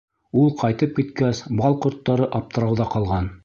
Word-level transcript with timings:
Ул 0.43 0.47
ҡайтып 0.61 0.95
киткәс, 1.01 1.43
Бал 1.61 1.79
ҡорттары 1.85 2.29
аптырауҙа 2.41 2.93
ҡалған. 2.97 3.35